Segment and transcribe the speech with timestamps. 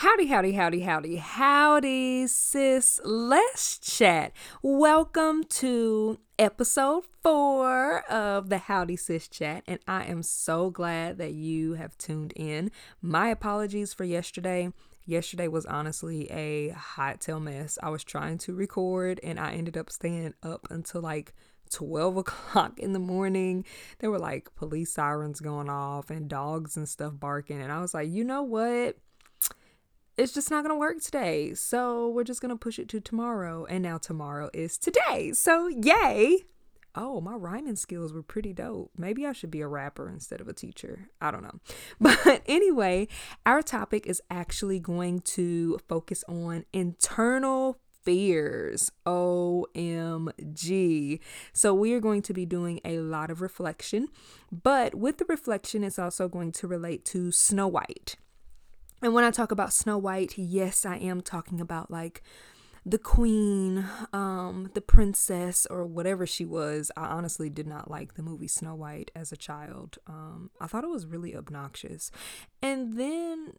[0.00, 3.00] Howdy, howdy, howdy, howdy, howdy, sis.
[3.02, 4.32] Let's chat.
[4.60, 11.32] Welcome to episode four of the Howdy Sis Chat, and I am so glad that
[11.32, 12.70] you have tuned in.
[13.00, 14.70] My apologies for yesterday.
[15.06, 17.78] Yesterday was honestly a hot tail mess.
[17.82, 21.32] I was trying to record, and I ended up staying up until like
[21.72, 23.64] 12 o'clock in the morning.
[24.00, 27.94] There were like police sirens going off and dogs and stuff barking, and I was
[27.94, 28.98] like, you know what?
[30.16, 31.54] It's just not going to work today.
[31.54, 33.66] So we're just going to push it to tomorrow.
[33.66, 35.32] And now tomorrow is today.
[35.32, 36.44] So yay.
[36.98, 38.90] Oh, my rhyming skills were pretty dope.
[38.96, 41.10] Maybe I should be a rapper instead of a teacher.
[41.20, 41.60] I don't know.
[42.00, 43.08] But anyway,
[43.44, 48.90] our topic is actually going to focus on internal fears.
[49.04, 51.20] OMG.
[51.52, 54.08] So, we are going to be doing a lot of reflection,
[54.50, 58.16] but with the reflection, it's also going to relate to Snow White.
[59.02, 62.22] And when I talk about Snow White, yes, I am talking about like
[62.84, 66.92] the queen, um, the princess, or whatever she was.
[66.96, 69.98] I honestly did not like the movie Snow White as a child.
[70.06, 72.12] Um, I thought it was really obnoxious.
[72.62, 73.54] And then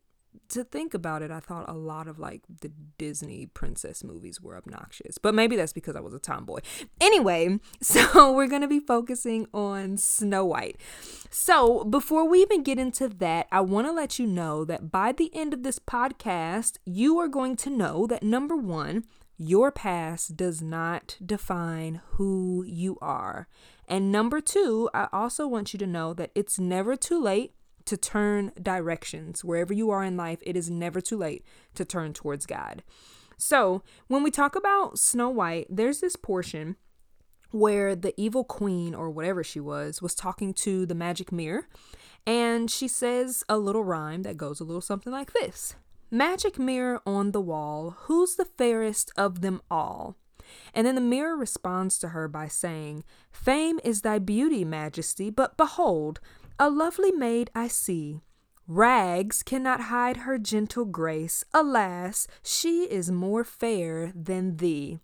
[0.50, 4.58] to think about it, I thought a lot of like the Disney princess movies were
[4.58, 6.60] obnoxious, but maybe that's because I was a tomboy.
[7.00, 10.78] Anyway, so we're going to be focusing on Snow White.
[11.30, 15.12] So before we even get into that, I want to let you know that by
[15.12, 19.06] the end of this podcast, you are going to know that number one,
[19.38, 23.48] your past does not define who you are.
[23.88, 27.54] And number two, I also want you to know that it's never too late
[27.88, 29.44] to turn directions.
[29.44, 31.44] Wherever you are in life, it is never too late
[31.76, 32.84] to turn towards God.
[33.38, 36.76] So, when we talk about Snow White, there's this portion
[37.52, 41.68] where the evil queen, or whatever she was, was talking to the magic mirror.
[42.26, 45.76] And she says a little rhyme that goes a little something like this
[46.10, 50.16] Magic mirror on the wall, who's the fairest of them all?
[50.74, 55.58] And then the mirror responds to her by saying, Fame is thy beauty, majesty, but
[55.58, 56.22] behold,
[56.60, 58.22] a lovely maid I see.
[58.68, 61.44] Rags cannot hide her gentle grace.
[61.54, 65.00] Alas, she is more fair than thee.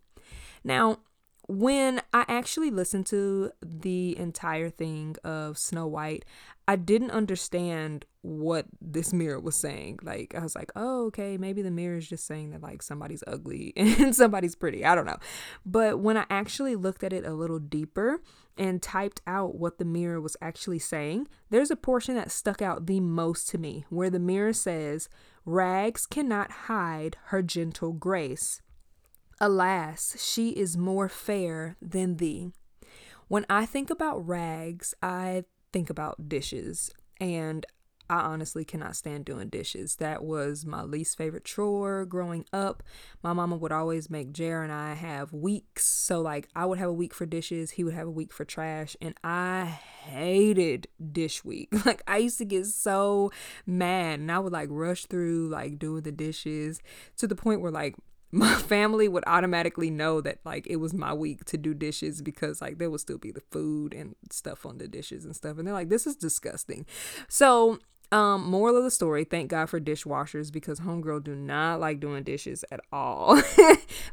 [0.63, 0.99] Now,
[1.47, 6.23] when I actually listened to the entire thing of Snow White,
[6.67, 9.99] I didn't understand what this mirror was saying.
[10.01, 13.23] Like, I was like, oh, okay, maybe the mirror is just saying that like somebody's
[13.27, 14.85] ugly and somebody's pretty.
[14.85, 15.17] I don't know.
[15.65, 18.21] But when I actually looked at it a little deeper
[18.57, 22.85] and typed out what the mirror was actually saying, there's a portion that stuck out
[22.85, 25.09] the most to me where the mirror says,
[25.45, 28.61] Rags cannot hide her gentle grace.
[29.39, 32.51] Alas, she is more fair than thee.
[33.27, 36.91] When I think about rags, I think about dishes.
[37.19, 37.66] And
[38.09, 39.95] I honestly cannot stand doing dishes.
[39.95, 42.83] That was my least favorite chore growing up.
[43.23, 45.85] My mama would always make Jer and I have weeks.
[45.85, 48.45] So, like, I would have a week for dishes, he would have a week for
[48.45, 51.69] trash, and I hated dish week.
[51.85, 53.31] Like, I used to get so
[53.65, 56.81] mad, and I would like rush through like doing the dishes
[57.17, 57.95] to the point where like
[58.33, 62.61] my family would automatically know that like it was my week to do dishes because
[62.61, 65.57] like there would still be the food and stuff on the dishes and stuff.
[65.57, 66.85] And they're like this is disgusting.
[67.29, 67.77] So
[68.11, 72.23] um moral of the story thank god for dishwashers because homegirl do not like doing
[72.23, 73.41] dishes at all.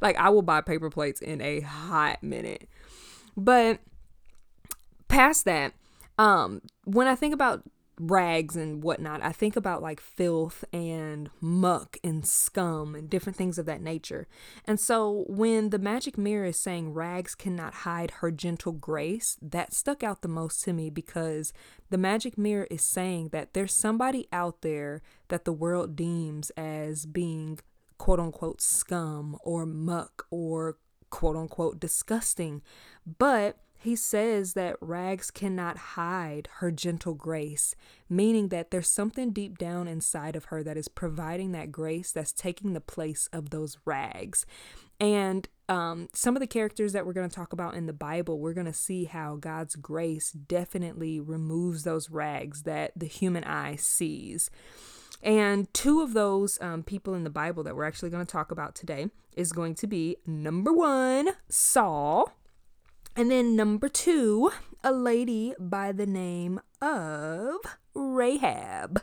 [0.02, 2.68] Like i will buy paper plates in a hot minute.
[3.36, 3.80] But
[5.08, 5.72] past that
[6.18, 7.62] um when i think about
[8.00, 13.58] rags and whatnot, I think about like filth and muck and scum and different things
[13.58, 14.26] of that nature.
[14.64, 19.74] And so when the magic mirror is saying rags cannot hide her gentle grace, that
[19.74, 21.52] stuck out the most to me because
[21.90, 27.04] the magic mirror is saying that there's somebody out there that the world deems as
[27.04, 27.58] being
[27.98, 30.78] quote unquote scum or muck or
[31.10, 32.62] quote unquote disgusting.
[33.18, 37.74] But he says that rags cannot hide her gentle grace,
[38.10, 42.32] meaning that there's something deep down inside of her that is providing that grace that's
[42.32, 44.44] taking the place of those rags.
[45.00, 48.38] And um, some of the characters that we're going to talk about in the Bible,
[48.38, 53.76] we're going to see how God's grace definitely removes those rags that the human eye
[53.76, 54.50] sees.
[55.22, 58.50] And two of those um, people in the Bible that we're actually going to talk
[58.50, 62.34] about today is going to be number one, Saul
[63.16, 64.50] and then number two,
[64.82, 67.56] a lady by the name of
[67.94, 69.02] Rahab.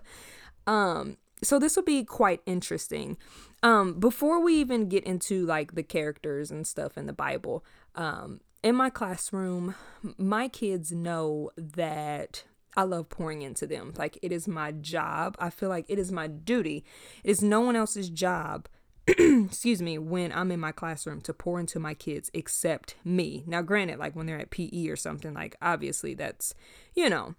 [0.65, 3.17] Um, so this will be quite interesting.
[3.63, 7.63] Um, before we even get into like the characters and stuff in the Bible,
[7.95, 9.75] um, in my classroom,
[10.17, 12.43] my kids know that
[12.75, 13.93] I love pouring into them.
[13.97, 15.35] Like it is my job.
[15.39, 16.83] I feel like it is my duty.
[17.23, 18.67] It is no one else's job
[19.17, 23.43] excuse me, when I'm in my classroom to pour into my kids except me.
[23.47, 26.53] Now, granted, like when they're at PE or something, like obviously that's,
[26.93, 27.35] you know,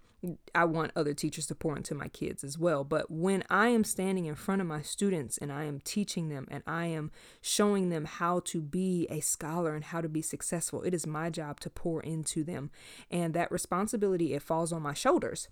[0.53, 2.83] I want other teachers to pour into my kids as well.
[2.83, 6.47] But when I am standing in front of my students and I am teaching them
[6.49, 10.81] and I am showing them how to be a scholar and how to be successful,
[10.81, 12.71] it is my job to pour into them.
[13.11, 15.47] And that responsibility, it falls on my shoulders.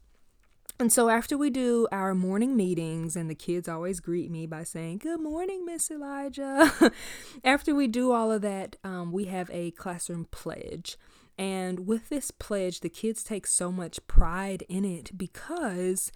[0.79, 4.63] And so after we do our morning meetings, and the kids always greet me by
[4.63, 6.71] saying, Good morning, Miss Elijah.
[7.43, 10.95] after we do all of that, um, we have a classroom pledge.
[11.35, 16.11] And with this pledge, the kids take so much pride in it because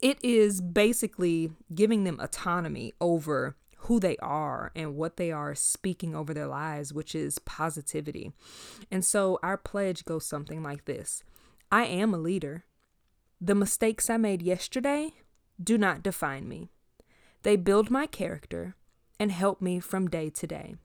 [0.00, 6.14] it is basically giving them autonomy over who they are and what they are speaking
[6.14, 8.32] over their lives, which is positivity.
[8.90, 11.22] And so our pledge goes something like this
[11.70, 12.64] I am a leader.
[13.40, 15.12] The mistakes I made yesterday
[15.62, 16.70] do not define me.
[17.42, 18.74] They build my character
[19.20, 20.76] and help me from day to day.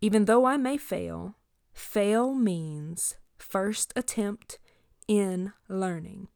[0.00, 1.36] Even though I may fail,
[1.72, 4.58] fail means first attempt
[5.06, 6.28] in learning.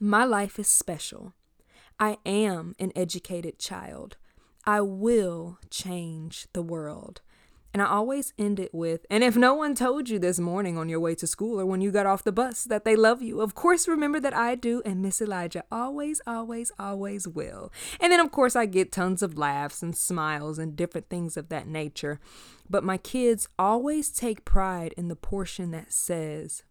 [0.00, 1.34] My life is special.
[1.98, 4.16] I am an educated child.
[4.64, 7.20] I will change the world.
[7.74, 10.88] And I always end it with, and if no one told you this morning on
[10.88, 13.42] your way to school or when you got off the bus that they love you,
[13.42, 17.70] of course remember that I do, and Miss Elijah always, always, always will.
[18.00, 21.50] And then, of course, I get tons of laughs and smiles and different things of
[21.50, 22.20] that nature.
[22.70, 26.62] But my kids always take pride in the portion that says,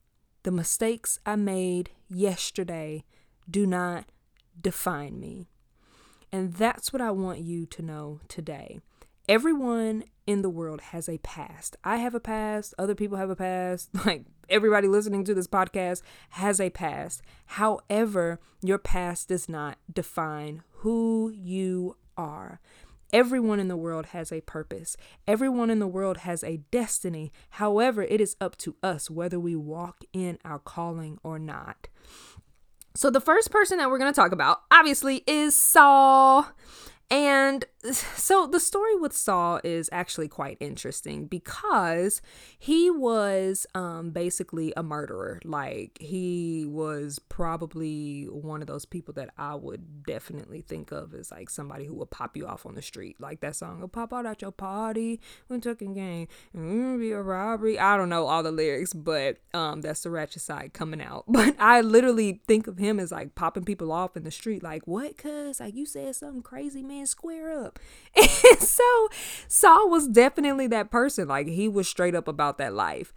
[0.43, 3.03] the mistakes I made yesterday
[3.49, 4.05] do not
[4.59, 5.47] define me.
[6.31, 8.79] And that's what I want you to know today.
[9.29, 11.77] Everyone in the world has a past.
[11.83, 16.03] I have a past, other people have a past, like everybody listening to this podcast
[16.31, 17.21] has a past.
[17.45, 22.59] However, your past does not define who you are.
[23.13, 24.97] Everyone in the world has a purpose.
[25.25, 27.31] Everyone in the world has a destiny.
[27.51, 31.87] However, it is up to us whether we walk in our calling or not.
[32.95, 36.47] So, the first person that we're going to talk about, obviously, is Saul.
[37.09, 42.21] And so the story with Saul is actually quite interesting because
[42.57, 45.39] he was um, basically a murderer.
[45.43, 51.31] Like, he was probably one of those people that I would definitely think of as
[51.31, 53.17] like somebody who would pop you off on the street.
[53.19, 55.19] Like that song, will pop out at your party
[55.61, 57.79] took a game, and be a robbery.
[57.79, 61.25] I don't know all the lyrics, but um, that's the ratchet side coming out.
[61.37, 64.63] But I literally think of him as like popping people off in the street.
[64.63, 65.59] Like, what, cuz?
[65.59, 67.79] Like, you said something crazy, man square up.
[68.17, 69.09] And so
[69.47, 71.27] Saul was definitely that person.
[71.27, 73.13] Like he was straight up about that life.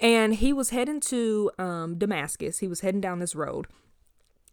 [0.00, 2.58] And he was heading to um, Damascus.
[2.58, 3.66] He was heading down this road.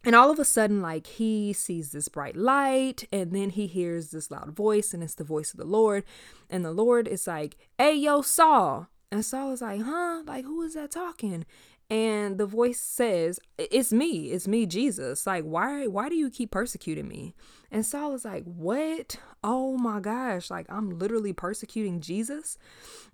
[0.04, 4.10] And all of a sudden, like he sees this bright light, and then he hears
[4.10, 6.04] this loud voice, and it's the voice of the Lord.
[6.48, 8.88] And the Lord is like, Hey, yo, Saul.
[9.12, 10.22] And Saul is like, Huh?
[10.26, 11.44] Like, who is that talking?
[11.90, 15.26] And the voice says it's me it's me jesus.
[15.26, 17.34] Like why why do you keep persecuting me?
[17.70, 19.16] And saul is like what?
[19.42, 20.50] Oh my gosh.
[20.50, 22.56] Like i'm literally persecuting jesus?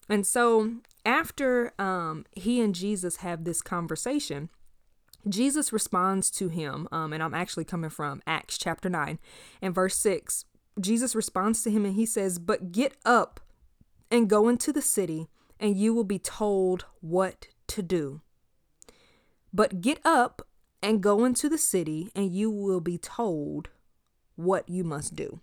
[0.09, 0.75] And so
[1.07, 4.51] after um he and jesus have this conversation
[5.29, 9.19] jesus responds to him um and i'm actually coming from acts chapter 9
[9.63, 10.45] and verse 6
[10.81, 13.41] jesus responds to him and he says but get up
[14.11, 15.29] and go into the city
[15.59, 18.21] and you will be told what to do
[19.53, 20.47] but get up
[20.83, 23.71] and go into the city, and you will be told
[24.37, 25.41] what you must do.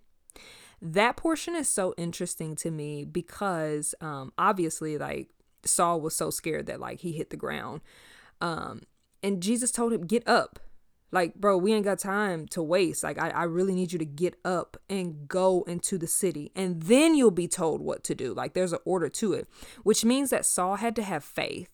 [0.82, 5.30] That portion is so interesting to me because um, obviously, like,
[5.66, 7.82] Saul was so scared that, like, he hit the ground.
[8.42, 8.82] Um,
[9.24, 10.60] and Jesus told him, Get up.
[11.12, 13.04] Like, bro, we ain't got time to waste.
[13.04, 16.82] Like, I, I really need you to get up and go into the city, and
[16.82, 18.34] then you'll be told what to do.
[18.34, 19.48] Like, there's an order to it,
[19.84, 21.70] which means that Saul had to have faith.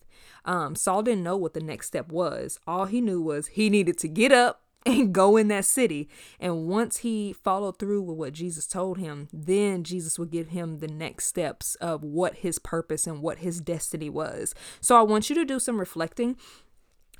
[0.45, 2.59] Um, Saul didn't know what the next step was.
[2.67, 6.09] All he knew was he needed to get up and go in that city.
[6.39, 10.79] And once he followed through with what Jesus told him, then Jesus would give him
[10.79, 14.55] the next steps of what his purpose and what his destiny was.
[14.81, 16.37] So I want you to do some reflecting.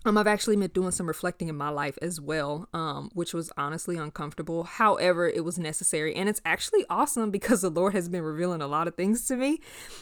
[0.06, 3.52] Um, I've actually been doing some reflecting in my life as well, um, which was
[3.58, 4.64] honestly uncomfortable.
[4.64, 8.68] However, it was necessary, and it's actually awesome because the Lord has been revealing a
[8.68, 9.60] lot of things to me.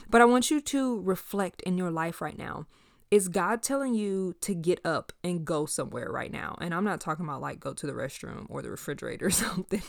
[0.07, 2.67] But I want you to reflect in your life right now
[3.09, 6.57] is God telling you to get up and go somewhere right now?
[6.59, 9.83] And I'm not talking about like go to the restroom or the refrigerator or something,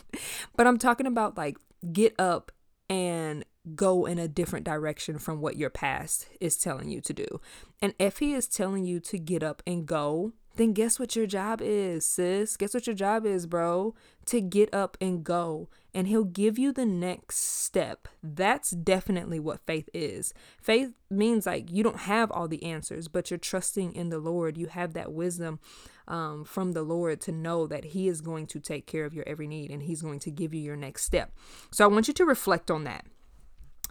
[0.57, 1.59] but I'm talking about like
[1.93, 2.53] get up
[2.89, 3.45] and
[3.75, 7.41] go in a different direction from what your past is telling you to do.
[7.83, 11.27] And if He is telling you to get up and go, then guess what your
[11.27, 12.57] job is, sis?
[12.57, 13.95] Guess what your job is, bro?
[14.27, 15.69] To get up and go.
[15.99, 18.07] And he'll give you the next step.
[18.23, 20.33] That's definitely what faith is.
[20.63, 24.57] Faith means like you don't have all the answers, but you're trusting in the Lord.
[24.57, 25.59] You have that wisdom
[26.07, 29.25] um, from the Lord to know that He is going to take care of your
[29.27, 31.33] every need and He's going to give you your next step.
[31.73, 33.05] So I want you to reflect on that.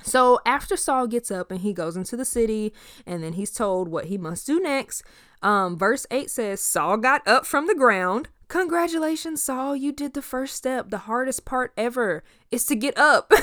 [0.02, 2.74] So after Saul gets up and he goes into the city
[3.06, 5.04] and then he's told what he must do next,
[5.42, 8.30] um, verse 8 says, Saul got up from the ground.
[8.48, 9.76] Congratulations, Saul.
[9.76, 10.90] You did the first step.
[10.90, 13.34] The hardest part ever is to get up.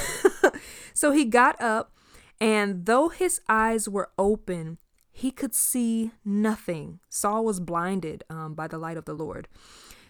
[0.94, 1.92] so he got up,
[2.40, 4.78] and though his eyes were open,
[5.12, 7.00] he could see nothing.
[7.08, 9.46] Saul was blinded um, by the light of the Lord.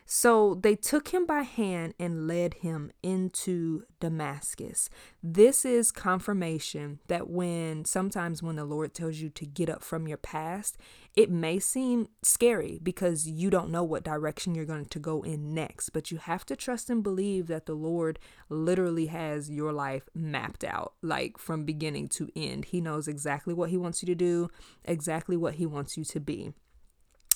[0.06, 4.90] So they took him by hand and led him into Damascus.
[5.22, 10.06] This is confirmation that when sometimes when the Lord tells you to get up from
[10.06, 10.76] your past,
[11.16, 15.54] it may seem scary because you don't know what direction you're going to go in
[15.54, 18.18] next, but you have to trust and believe that the Lord
[18.50, 22.66] literally has your life mapped out, like from beginning to end.
[22.66, 24.50] He knows exactly what He wants you to do,
[24.84, 26.52] exactly what He wants you to be.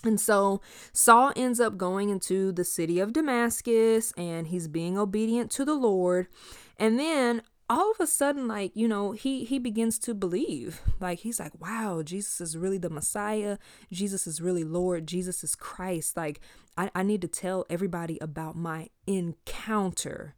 [0.04, 0.60] And so
[0.92, 5.74] Saul ends up going into the city of Damascus and he's being obedient to the
[5.74, 6.28] Lord.
[6.76, 10.80] And then all of a sudden like you know he he begins to believe.
[11.00, 13.58] Like he's like wow jesus is really the messiah.
[13.92, 15.06] Jesus is really lord.
[15.06, 16.16] Jesus is christ.
[16.16, 16.40] Like
[16.76, 20.34] i, I need to tell everybody about my encounter.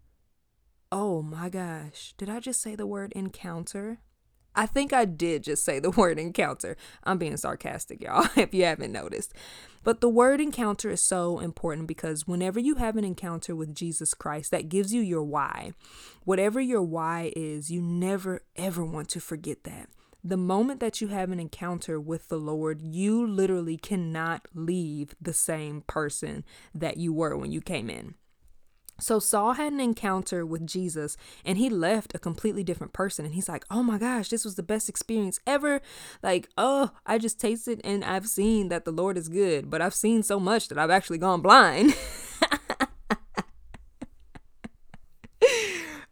[0.90, 2.14] Oh my gosh.
[2.18, 4.00] Did i just say the word encounter
[4.54, 6.76] I think I did just say the word encounter.
[7.04, 9.32] I'm being sarcastic, y'all, if you haven't noticed.
[9.82, 14.12] But the word encounter is so important because whenever you have an encounter with Jesus
[14.12, 15.72] Christ, that gives you your why.
[16.24, 19.88] Whatever your why is, you never ever want to forget that.
[20.22, 25.32] The moment that you have an encounter with the Lord, you literally cannot leave the
[25.32, 28.16] same person that you were when you came in.
[29.00, 33.34] So Saul had an encounter with Jesus and he left a completely different person and
[33.34, 35.80] he's like, "Oh my gosh, this was the best experience ever."
[36.22, 39.94] Like, "Oh, I just tasted and I've seen that the Lord is good, but I've
[39.94, 41.94] seen so much that I've actually gone blind."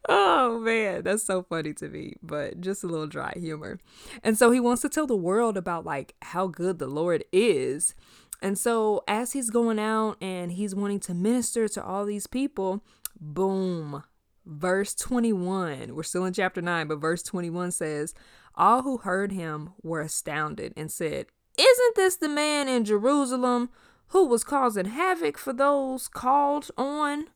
[0.08, 3.78] oh man, that's so funny to me, but just a little dry humor.
[4.22, 7.94] And so he wants to tell the world about like how good the Lord is.
[8.40, 12.84] And so, as he's going out and he's wanting to minister to all these people,
[13.20, 14.04] boom,
[14.46, 15.94] verse 21.
[15.94, 18.14] We're still in chapter 9, but verse 21 says,
[18.54, 21.26] All who heard him were astounded and said,
[21.58, 23.70] Isn't this the man in Jerusalem
[24.08, 27.26] who was causing havoc for those called on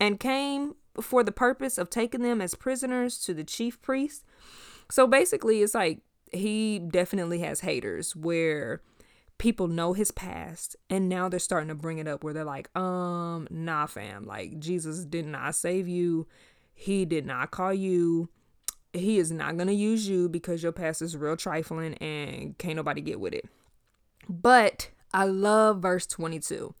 [0.00, 4.24] and came for the purpose of taking them as prisoners to the chief priest?
[4.90, 6.00] So basically, it's like
[6.30, 8.82] he definitely has haters where
[9.44, 12.74] people know his past and now they're starting to bring it up where they're like
[12.74, 14.24] um nah fam.
[14.24, 16.26] Like jesus did not save you.
[16.72, 18.30] He did not call you.
[18.94, 22.76] He is not going to use you because your past is real trifling and can't
[22.76, 23.44] nobody get with it.
[24.30, 26.74] But i love verse 22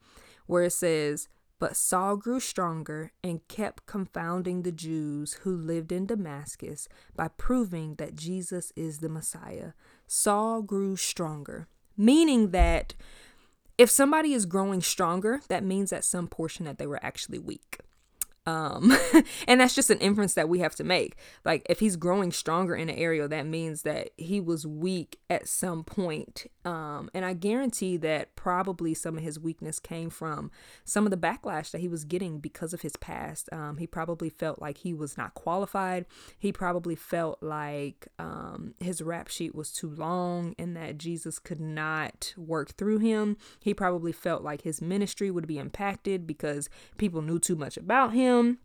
[0.46, 1.28] where it says
[1.58, 7.94] but Saul grew stronger and kept confounding the Jews who lived in Damascus by proving
[7.94, 9.72] that Jesus is the Messiah.
[10.06, 12.94] Saul grew stronger meaning that
[13.76, 17.78] if somebody is growing stronger, that means at some portion that they were actually weak.
[18.46, 18.96] Um,
[19.48, 21.16] and that's just an inference that we have to make.
[21.44, 25.48] Like, if he's growing stronger in an area, that means that he was weak at
[25.48, 26.46] some point.
[26.64, 30.50] Um, and I guarantee that probably some of his weakness came from
[30.84, 33.48] some of the backlash that he was getting because of his past.
[33.52, 36.06] Um, he probably felt like he was not qualified.
[36.38, 41.60] He probably felt like um, his rap sheet was too long and that Jesus could
[41.60, 43.36] not work through him.
[43.60, 48.12] He probably felt like his ministry would be impacted because people knew too much about
[48.12, 48.58] him him.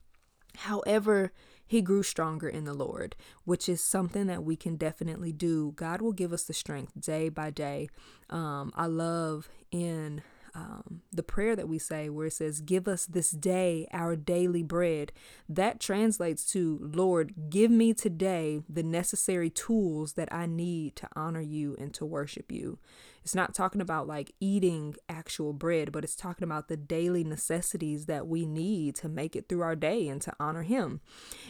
[0.58, 1.32] However,
[1.66, 5.74] he grew stronger in the Lord, which is something that we can definitely do.
[5.76, 7.90] God will give us the strength day by day.
[8.30, 10.24] Um, I love in
[10.56, 14.64] um, the prayer that we say where it says, Give us this day our daily
[14.64, 15.12] bread.
[15.48, 21.42] That translates to, Lord, give me today the necessary tools that I need to honor
[21.42, 22.80] you and to worship you.
[23.24, 28.06] It's not talking about like eating actual bread, but it's talking about the daily necessities
[28.06, 31.02] that we need to make it through our day and to honor Him.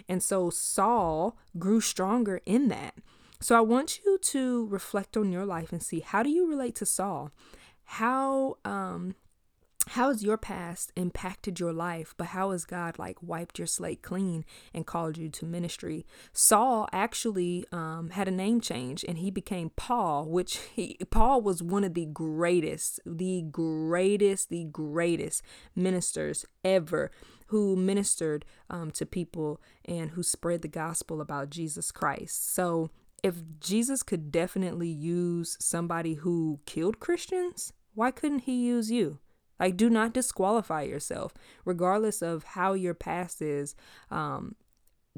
[0.07, 2.95] And so Saul grew stronger in that.
[3.39, 6.75] So I want you to reflect on your life and see how do you relate
[6.75, 7.31] to Saul?
[7.83, 9.15] How um
[9.88, 12.13] how has your past impacted your life?
[12.17, 16.05] But how has god like wiped your slate clean and called you to ministry?
[16.31, 21.63] Saul actually um, had a name change and he became paul which he paul was
[21.63, 25.41] one of the greatest the greatest the greatest
[25.75, 27.09] ministers ever
[27.48, 32.53] who ministered um, to people and who spread the gospel about jesus christ.
[32.53, 32.91] So
[33.24, 39.19] if jesus could definitely use somebody who killed christians why couldn't he use you
[39.59, 41.33] like, do not disqualify yourself,
[41.65, 43.75] regardless of how your past is.
[44.09, 44.55] Um,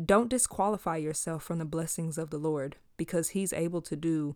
[0.03, 4.35] don't disqualify yourself from the blessings of the Lord because He's able to do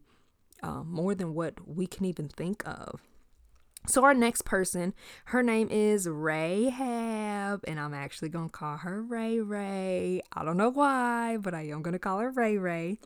[0.62, 3.01] uh, more than what we can even think of.
[3.88, 4.93] So, our next person,
[5.25, 10.21] her name is Rahab, and I'm actually going to call her Ray Ray.
[10.33, 13.00] I don't know why, but I am going to call her Ray Ray.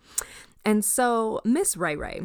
[0.63, 2.21] And so, Miss Ray Ray,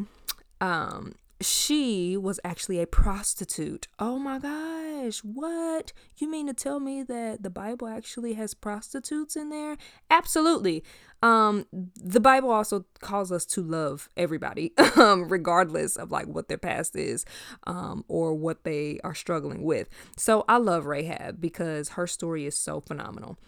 [0.60, 1.14] um,
[1.44, 3.88] she was actually a prostitute.
[3.98, 5.92] Oh my gosh, what?
[6.16, 9.76] You mean to tell me that the Bible actually has prostitutes in there?
[10.10, 10.84] Absolutely.
[11.22, 16.58] Um the Bible also calls us to love everybody, um regardless of like what their
[16.58, 17.24] past is
[17.66, 19.88] um or what they are struggling with.
[20.16, 23.38] So I love Rahab because her story is so phenomenal.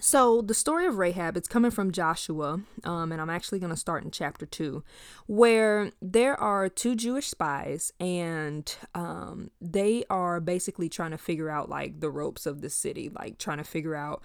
[0.00, 3.76] So the story of Rahab, it's coming from Joshua, um, and I'm actually going to
[3.76, 4.82] start in chapter two,
[5.26, 11.68] where there are two Jewish spies, and um, they are basically trying to figure out
[11.68, 14.22] like the ropes of the city, like trying to figure out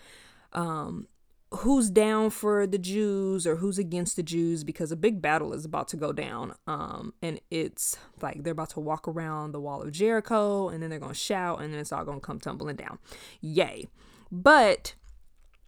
[0.54, 1.08] um,
[1.52, 5.66] who's down for the Jews or who's against the Jews, because a big battle is
[5.66, 9.82] about to go down, um, and it's like they're about to walk around the wall
[9.82, 12.40] of Jericho, and then they're going to shout, and then it's all going to come
[12.40, 12.98] tumbling down.
[13.42, 13.88] Yay!
[14.32, 14.96] But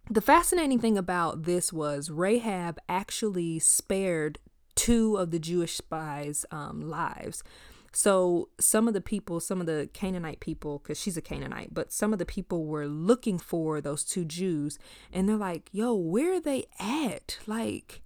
[0.09, 4.39] the fascinating thing about this was Rahab actually spared
[4.75, 7.43] two of the Jewish spies' um, lives.
[7.91, 11.91] So some of the people, some of the Canaanite people, because she's a Canaanite, but
[11.91, 14.77] some of the people were looking for those two Jews,
[15.11, 17.39] and they're like, "Yo, where are they at?
[17.47, 18.03] Like,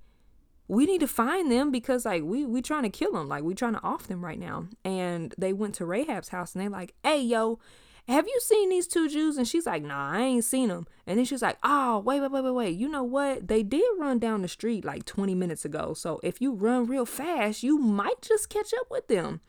[0.67, 3.53] we need to find them because like we we trying to kill them, like we
[3.53, 6.93] trying to off them right now." And they went to Rahab's house, and they're like,
[7.03, 7.59] "Hey, yo."
[8.07, 9.37] Have you seen these two Jews?
[9.37, 10.87] And she's like, nah, I ain't seen them.
[11.05, 12.77] And then she's like, oh, wait, wait, wait, wait, wait.
[12.77, 13.47] You know what?
[13.47, 15.93] They did run down the street like 20 minutes ago.
[15.93, 19.41] So if you run real fast, you might just catch up with them.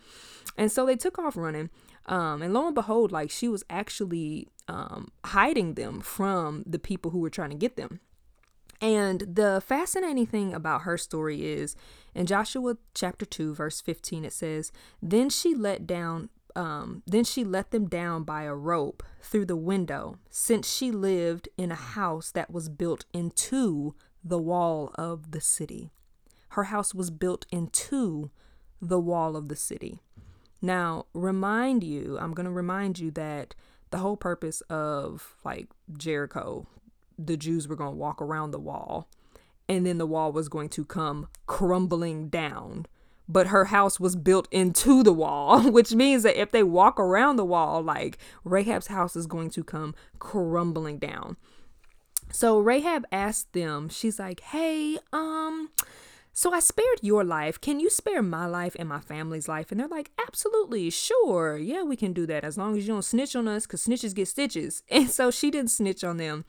[0.56, 1.70] And so they took off running.
[2.06, 7.10] Um, and lo and behold, like she was actually um, hiding them from the people
[7.10, 8.00] who were trying to get them.
[8.80, 11.76] And the fascinating thing about her story is
[12.16, 17.44] in Joshua chapter 2, verse 15, it says, Then she let down um, then she
[17.44, 22.30] let them down by a rope through the window, since she lived in a house
[22.30, 25.90] that was built into the wall of the city.
[26.50, 28.30] Her house was built into
[28.80, 30.00] the wall of the city.
[30.60, 33.54] Now, remind you, I'm going to remind you that
[33.90, 36.66] the whole purpose of like Jericho,
[37.18, 39.08] the Jews were going to walk around the wall,
[39.68, 42.86] and then the wall was going to come crumbling down
[43.32, 47.36] but her house was built into the wall, which means that if they walk around
[47.36, 51.36] the wall, like Rahab's house is going to come crumbling down.
[52.30, 55.68] So Rahab asked them, she's like, "Hey, um,
[56.34, 57.60] so I spared your life.
[57.60, 59.70] Can you spare my life and my family's life?
[59.70, 61.58] And they're like, absolutely, sure.
[61.58, 64.14] Yeah, we can do that as long as you don't snitch on us because snitches
[64.14, 64.82] get stitches.
[64.90, 66.44] And so she didn't snitch on them.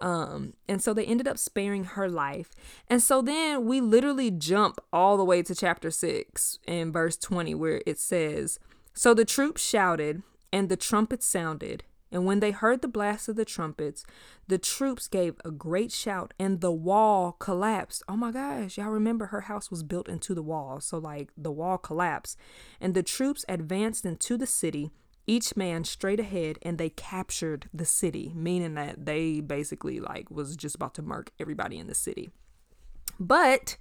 [0.00, 2.50] Um, and so they ended up sparing her life.
[2.88, 7.54] And so then we literally jump all the way to chapter 6 in verse 20
[7.54, 8.58] where it says,
[8.92, 13.34] So the troops shouted and the trumpets sounded and when they heard the blast of
[13.34, 14.06] the trumpets,
[14.46, 18.04] the troops gave a great shout and the wall collapsed.
[18.08, 20.80] Oh my gosh, y'all remember her house was built into the wall.
[20.80, 22.38] So, like, the wall collapsed.
[22.80, 24.92] And the troops advanced into the city,
[25.26, 30.56] each man straight ahead, and they captured the city, meaning that they basically, like, was
[30.56, 32.30] just about to murk everybody in the city.
[33.18, 33.76] But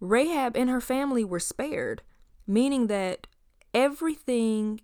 [0.00, 2.02] Rahab and her family were spared,
[2.46, 3.26] meaning that
[3.74, 4.80] everything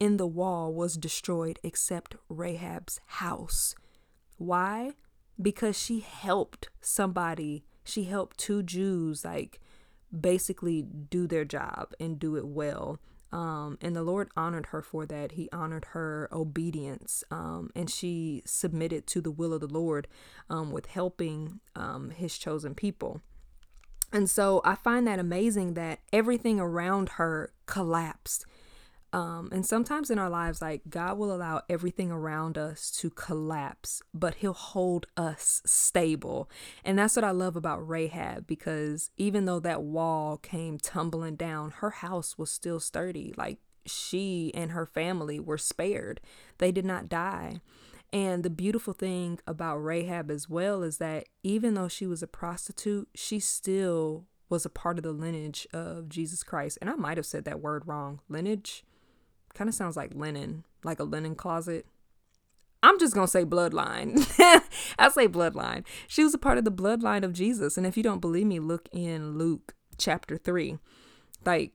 [0.00, 3.74] in the wall was destroyed except Rahab's house.
[4.36, 4.92] Why?
[5.40, 9.60] Because she helped somebody, she helped two Jews, like
[10.18, 12.98] basically do their job and do it well.
[13.30, 15.32] Um, and the Lord honored her for that.
[15.32, 20.08] He honored her obedience, um, and she submitted to the will of the Lord
[20.48, 23.20] um, with helping um, His chosen people.
[24.12, 28.46] And so I find that amazing that everything around her collapsed
[29.12, 34.02] um, and sometimes in our lives, like God will allow everything around us to collapse,
[34.12, 36.50] but He'll hold us stable.
[36.84, 41.70] And that's what I love about Rahab because even though that wall came tumbling down,
[41.78, 43.32] her house was still sturdy.
[43.36, 46.20] Like she and her family were spared.
[46.58, 47.60] They did not die.
[48.12, 52.26] And the beautiful thing about Rahab as well is that even though she was a
[52.26, 56.78] prostitute, she still was a part of the lineage of Jesus Christ.
[56.80, 58.20] And I might have said that word wrong.
[58.28, 58.84] Lineage
[59.58, 61.84] kind of sounds like linen, like a linen closet.
[62.80, 64.24] I'm just going to say bloodline.
[64.98, 65.84] I say bloodline.
[66.06, 67.76] She was a part of the bloodline of Jesus.
[67.76, 70.78] And if you don't believe me, look in Luke chapter 3.
[71.44, 71.72] Like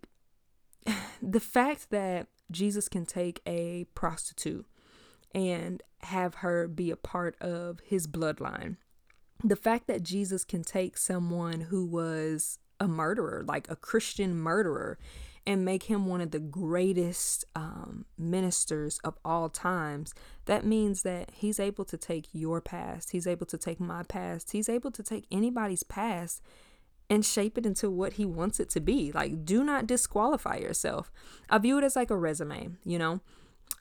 [1.21, 4.65] the fact that Jesus can take a prostitute
[5.35, 8.77] and have her be a part of his bloodline.
[9.43, 14.97] The fact that Jesus can take someone who was a murderer, like a Christian murderer,
[15.45, 20.13] and make him one of the greatest um, ministers of all times,
[20.45, 24.51] that means that he's able to take your past, he's able to take my past,
[24.51, 26.41] he's able to take anybody's past
[27.09, 29.11] and shape it into what he wants it to be.
[29.11, 31.11] Like, do not disqualify yourself.
[31.49, 33.19] I view it as like a resume, you know?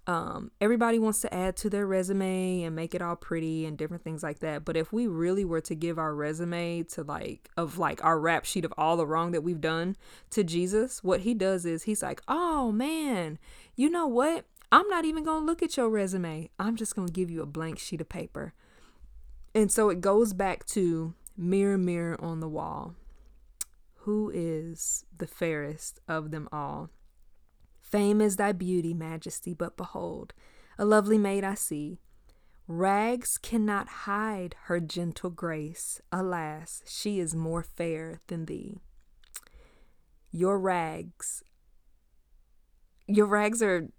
[0.07, 4.03] Um, everybody wants to add to their resume and make it all pretty and different
[4.03, 4.65] things like that.
[4.65, 8.45] But if we really were to give our resume to like, of like our rap
[8.45, 9.97] sheet of all the wrong that we've done
[10.31, 13.39] to Jesus, what he does is he's like, oh man,
[13.77, 14.45] you know what?
[14.73, 16.51] I'm not even going to look at your resume.
[16.59, 18.55] I'm just going to give you a blank sheet of paper.
[19.55, 22.95] And so it goes back to mirror, mirror on the wall.
[23.99, 26.91] Who is the fairest of them all?
[27.93, 30.33] Fame is thy beauty, majesty, but behold,
[30.79, 31.99] a lovely maid I see.
[32.67, 36.01] Rags cannot hide her gentle grace.
[36.11, 38.79] Alas, she is more fair than thee.
[40.31, 41.43] Your rags,
[43.07, 43.91] your rags are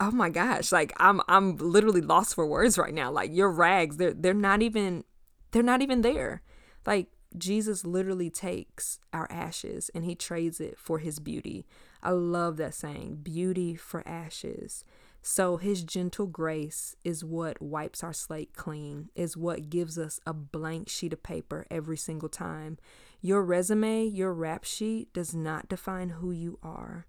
[0.00, 3.98] oh my gosh like i'm i'm literally lost for words right now like your rags
[3.98, 5.04] they're they're not even
[5.50, 6.42] they're not even there
[6.86, 11.66] like jesus literally takes our ashes and he trades it for his beauty
[12.02, 14.84] I love that saying, beauty for ashes.
[15.22, 20.32] So his gentle grace is what wipes our slate clean, is what gives us a
[20.32, 22.78] blank sheet of paper every single time.
[23.20, 27.06] Your resume, your rap sheet does not define who you are.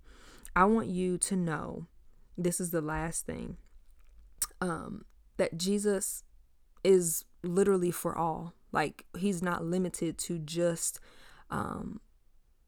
[0.56, 1.88] I want you to know
[2.38, 3.56] this is the last thing
[4.60, 5.06] um,
[5.38, 6.24] that Jesus
[6.84, 8.54] is literally for all.
[8.74, 11.00] Like, he's not limited to just
[11.50, 12.02] um,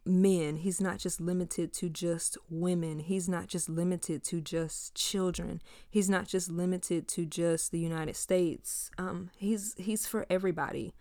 [0.06, 0.58] men.
[0.58, 3.00] He's not just limited to just women.
[3.00, 5.62] He's not just limited to just children.
[5.90, 8.92] He's not just limited to just the United States.
[8.98, 10.94] Um, he's he's for everybody.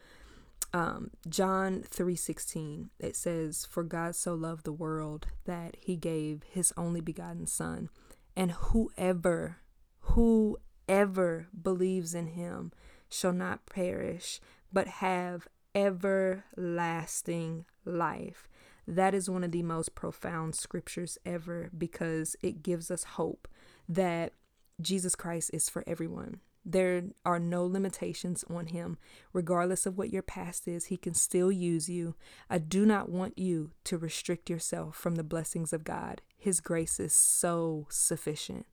[0.72, 6.72] Um, John 3:16 it says for God so loved the world that he gave his
[6.76, 7.90] only begotten son
[8.34, 9.58] and whoever
[10.00, 12.72] whoever believes in him
[13.10, 14.40] shall not perish
[14.72, 18.48] but have everlasting life
[18.86, 23.48] that is one of the most profound scriptures ever because it gives us hope
[23.88, 24.32] that
[24.80, 26.40] Jesus Christ is for everyone.
[26.64, 28.96] There are no limitations on him.
[29.32, 32.14] Regardless of what your past is, he can still use you.
[32.48, 36.22] I do not want you to restrict yourself from the blessings of God.
[36.38, 38.66] His grace is so sufficient.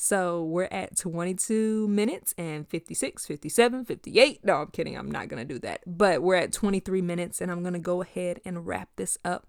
[0.00, 4.44] So we're at 22 minutes and 56, 57, 58.
[4.44, 4.96] No, I'm kidding.
[4.96, 5.80] I'm not going to do that.
[5.88, 9.48] But we're at 23 minutes and I'm going to go ahead and wrap this up.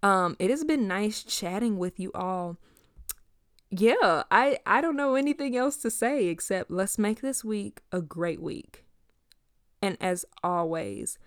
[0.00, 2.58] Um, it has been nice chatting with you all.
[3.70, 8.00] Yeah, I, I don't know anything else to say except let's make this week a
[8.00, 8.84] great week.
[9.82, 11.18] And as always,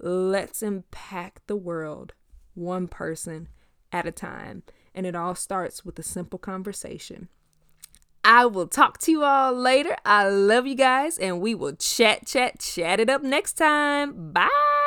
[0.00, 2.14] let's impact the world
[2.54, 3.48] one person
[3.92, 4.62] at a time.
[4.94, 7.28] And it all starts with a simple conversation.
[8.24, 9.96] I will talk to you all later.
[10.04, 14.32] I love you guys, and we will chat, chat, chat it up next time.
[14.32, 14.81] Bye.